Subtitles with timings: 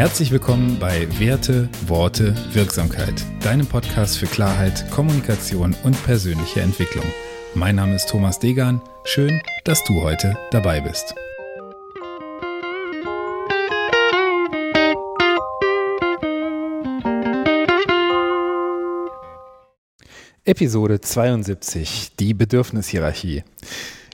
[0.00, 7.04] Herzlich willkommen bei Werte, Worte, Wirksamkeit, deinem Podcast für Klarheit, Kommunikation und persönliche Entwicklung.
[7.52, 8.80] Mein Name ist Thomas Degan.
[9.04, 11.14] Schön, dass du heute dabei bist.
[20.46, 23.44] Episode 72, die Bedürfnishierarchie.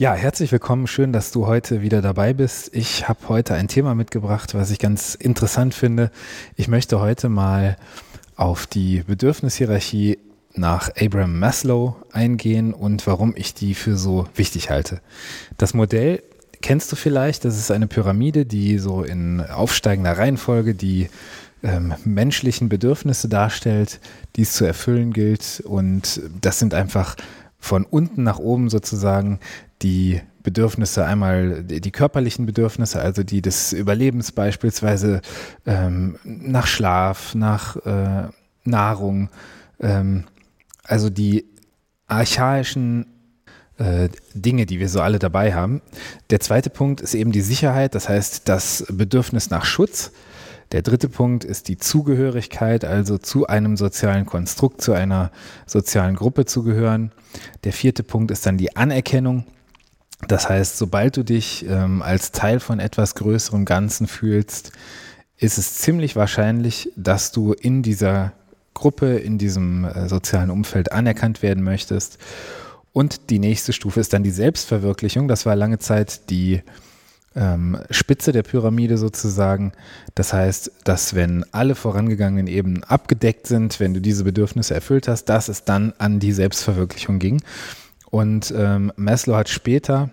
[0.00, 0.86] Ja, herzlich willkommen.
[0.86, 2.74] Schön, dass du heute wieder dabei bist.
[2.74, 6.10] Ich habe heute ein Thema mitgebracht, was ich ganz interessant finde.
[6.56, 7.76] Ich möchte heute mal
[8.34, 10.18] auf die Bedürfnishierarchie
[10.54, 15.02] nach Abraham Maslow eingehen und warum ich die für so wichtig halte.
[15.58, 16.22] Das Modell
[16.62, 17.44] kennst du vielleicht.
[17.44, 21.10] Das ist eine Pyramide, die so in aufsteigender Reihenfolge die
[21.62, 24.00] ähm, menschlichen Bedürfnisse darstellt,
[24.36, 25.62] die es zu erfüllen gilt.
[25.62, 27.16] Und das sind einfach
[27.58, 29.40] von unten nach oben sozusagen
[29.82, 35.20] die Bedürfnisse, einmal die körperlichen Bedürfnisse, also die des Überlebens beispielsweise
[35.66, 38.28] ähm, nach Schlaf, nach äh,
[38.64, 39.28] Nahrung,
[39.80, 40.24] ähm,
[40.84, 41.46] also die
[42.06, 43.06] archaischen
[43.78, 45.82] äh, Dinge, die wir so alle dabei haben.
[46.30, 50.12] Der zweite Punkt ist eben die Sicherheit, das heißt das Bedürfnis nach Schutz.
[50.72, 55.32] Der dritte Punkt ist die Zugehörigkeit, also zu einem sozialen Konstrukt, zu einer
[55.66, 57.10] sozialen Gruppe zu gehören.
[57.64, 59.46] Der vierte Punkt ist dann die Anerkennung.
[60.28, 64.72] Das heißt, sobald du dich ähm, als Teil von etwas größerem Ganzen fühlst,
[65.38, 68.32] ist es ziemlich wahrscheinlich, dass du in dieser
[68.74, 72.18] Gruppe, in diesem äh, sozialen Umfeld anerkannt werden möchtest.
[72.92, 75.28] Und die nächste Stufe ist dann die Selbstverwirklichung.
[75.28, 76.62] Das war lange Zeit die
[77.36, 79.72] ähm, Spitze der Pyramide sozusagen.
[80.14, 85.26] Das heißt, dass wenn alle vorangegangenen Ebenen abgedeckt sind, wenn du diese Bedürfnisse erfüllt hast,
[85.26, 87.42] dass es dann an die Selbstverwirklichung ging.
[88.10, 90.10] Und ähm, Maslow hat später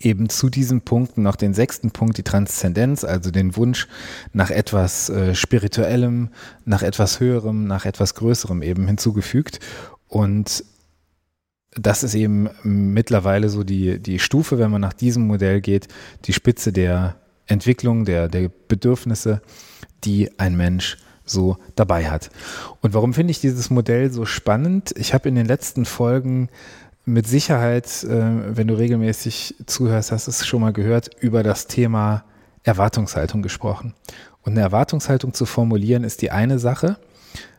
[0.00, 3.88] eben zu diesen Punkten noch den sechsten Punkt, die Transzendenz, also den Wunsch
[4.32, 6.30] nach etwas äh, Spirituellem,
[6.64, 9.60] nach etwas Höherem, nach etwas Größerem eben hinzugefügt.
[10.08, 10.64] Und
[11.72, 15.88] das ist eben mittlerweile so die, die Stufe, wenn man nach diesem Modell geht,
[16.24, 17.16] die Spitze der
[17.46, 19.42] Entwicklung, der, der Bedürfnisse,
[20.04, 22.30] die ein Mensch so dabei hat.
[22.80, 24.94] Und warum finde ich dieses Modell so spannend?
[24.96, 26.48] Ich habe in den letzten Folgen
[27.06, 31.68] mit Sicherheit, äh, wenn du regelmäßig zuhörst, hast du es schon mal gehört, über das
[31.68, 32.24] Thema
[32.64, 33.94] Erwartungshaltung gesprochen.
[34.42, 36.98] Und eine Erwartungshaltung zu formulieren ist die eine Sache.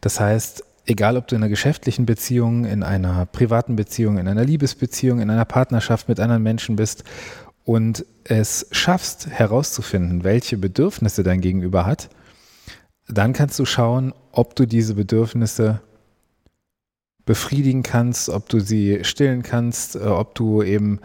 [0.00, 4.44] Das heißt, egal ob du in einer geschäftlichen Beziehung, in einer privaten Beziehung, in einer
[4.44, 7.02] Liebesbeziehung, in einer Partnerschaft mit anderen Menschen bist
[7.64, 12.10] und es schaffst herauszufinden, welche Bedürfnisse dein Gegenüber hat,
[13.08, 15.80] dann kannst du schauen, ob du diese Bedürfnisse
[17.24, 21.00] befriedigen kannst, ob du sie stillen kannst, äh, ob du eben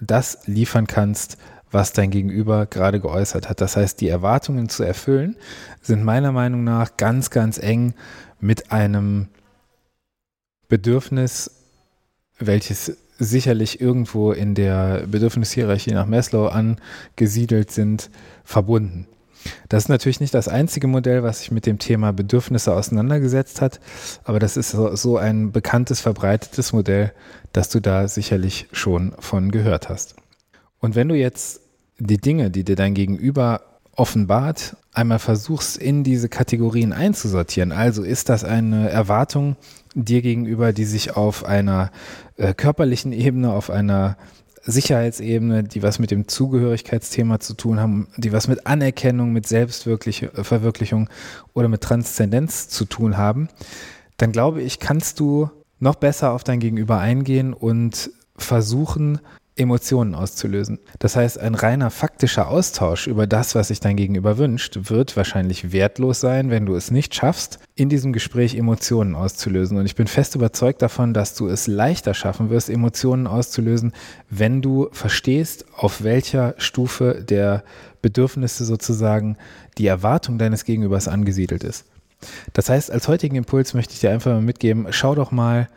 [0.00, 1.36] das liefern kannst,
[1.70, 3.60] was dein Gegenüber gerade geäußert hat.
[3.60, 5.36] Das heißt, die Erwartungen zu erfüllen
[5.80, 7.94] sind meiner Meinung nach ganz, ganz eng
[8.40, 9.28] mit einem
[10.68, 11.50] Bedürfnis,
[12.38, 18.10] welches sicherlich irgendwo in der Bedürfnishierarchie nach Maslow angesiedelt sind,
[18.44, 19.06] verbunden.
[19.68, 23.80] Das ist natürlich nicht das einzige Modell, was sich mit dem Thema Bedürfnisse auseinandergesetzt hat,
[24.24, 27.12] aber das ist so ein bekanntes, verbreitetes Modell,
[27.52, 30.16] dass du da sicherlich schon von gehört hast.
[30.78, 31.60] Und wenn du jetzt
[31.98, 33.62] die Dinge, die dir dein Gegenüber
[34.00, 37.72] offenbart, einmal versuchst, in diese Kategorien einzusortieren.
[37.72, 39.56] Also ist das eine Erwartung
[39.94, 41.90] dir gegenüber, die sich auf einer
[42.36, 44.16] äh, körperlichen Ebene, auf einer
[44.70, 51.08] Sicherheitsebene, die was mit dem Zugehörigkeitsthema zu tun haben, die was mit Anerkennung, mit Selbstverwirklichung
[51.54, 53.48] oder mit Transzendenz zu tun haben,
[54.16, 59.20] dann glaube ich, kannst du noch besser auf dein Gegenüber eingehen und versuchen,
[59.60, 60.78] Emotionen auszulösen.
[60.98, 65.72] Das heißt, ein reiner faktischer Austausch über das, was sich dein Gegenüber wünscht, wird wahrscheinlich
[65.72, 69.76] wertlos sein, wenn du es nicht schaffst, in diesem Gespräch Emotionen auszulösen.
[69.76, 73.92] Und ich bin fest überzeugt davon, dass du es leichter schaffen wirst, Emotionen auszulösen,
[74.30, 77.62] wenn du verstehst, auf welcher Stufe der
[78.00, 79.36] Bedürfnisse sozusagen
[79.76, 81.84] die Erwartung deines Gegenübers angesiedelt ist.
[82.54, 85.68] Das heißt, als heutigen Impuls möchte ich dir einfach mal mitgeben, schau doch mal,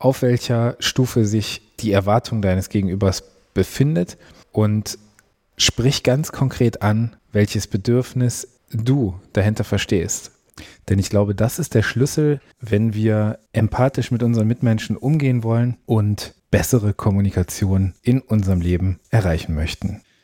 [0.00, 3.22] auf welcher Stufe sich die Erwartung deines Gegenübers
[3.54, 4.18] befindet
[4.50, 4.98] und
[5.56, 10.32] sprich ganz konkret an, welches Bedürfnis du dahinter verstehst.
[10.88, 15.76] Denn ich glaube, das ist der Schlüssel, wenn wir empathisch mit unseren Mitmenschen umgehen wollen
[15.86, 20.02] und bessere Kommunikation in unserem Leben erreichen möchten.